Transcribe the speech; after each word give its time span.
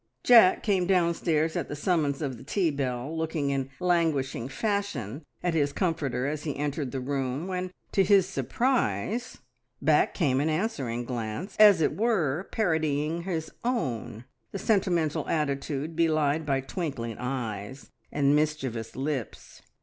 Jack 0.23 0.63
came 0.63 0.87
downstairs 0.87 1.55
at 1.55 1.67
the 1.67 1.75
summons 1.75 2.23
of 2.23 2.35
the 2.37 2.43
tea 2.43 2.71
bell, 2.71 3.15
looking 3.15 3.51
in 3.51 3.69
languishing 3.79 4.49
fashion 4.49 5.23
at 5.43 5.53
his 5.53 5.71
comforter 5.71 6.25
as 6.25 6.41
he 6.43 6.57
entered 6.57 6.91
the 6.91 6.99
room, 6.99 7.45
when, 7.45 7.71
to 7.91 8.03
his 8.03 8.27
surprise, 8.27 9.41
back 9.79 10.15
came 10.15 10.39
an 10.39 10.49
answering 10.49 11.05
glance, 11.05 11.55
as 11.57 11.81
it 11.81 11.95
were 11.95 12.49
parodying 12.51 13.25
his 13.25 13.51
own, 13.63 14.25
the 14.51 14.57
sentimental 14.57 15.29
attitude 15.29 15.95
belied 15.95 16.47
by 16.47 16.61
twinkling 16.61 17.15
eyes 17.19 17.91
and 18.11 18.35
mischievous 18.35 18.95
lips. 18.95 19.61